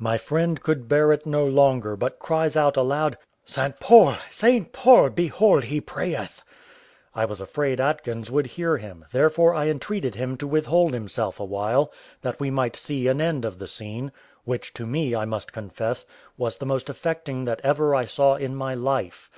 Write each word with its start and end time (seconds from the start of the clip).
My 0.00 0.18
friend 0.18 0.60
could 0.60 0.88
bear 0.88 1.12
it 1.12 1.24
no 1.24 1.46
longer, 1.46 1.94
but 1.94 2.18
cries 2.18 2.56
out 2.56 2.76
aloud, 2.76 3.16
"St. 3.44 3.78
Paul! 3.78 4.16
St. 4.28 4.72
Paul! 4.72 5.10
behold 5.10 5.62
he 5.62 5.80
prayeth." 5.80 6.42
I 7.14 7.26
was 7.26 7.40
afraid 7.40 7.80
Atkins 7.80 8.28
would 8.28 8.48
hear 8.48 8.78
him, 8.78 9.04
therefore 9.12 9.54
I 9.54 9.68
entreated 9.68 10.16
him 10.16 10.36
to 10.38 10.48
withhold 10.48 10.94
himself 10.94 11.38
a 11.38 11.44
while, 11.44 11.92
that 12.22 12.40
we 12.40 12.50
might 12.50 12.74
see 12.74 13.06
an 13.06 13.20
end 13.20 13.44
of 13.44 13.60
the 13.60 13.68
scene, 13.68 14.10
which 14.42 14.74
to 14.74 14.84
me, 14.84 15.14
I 15.14 15.26
must 15.26 15.52
confess, 15.52 16.06
was 16.36 16.56
the 16.56 16.66
most 16.66 16.90
affecting 16.90 17.44
that 17.44 17.60
ever 17.62 17.94
I 17.94 18.04
saw 18.04 18.34
in 18.34 18.56
my 18.56 18.74
life. 18.74 19.30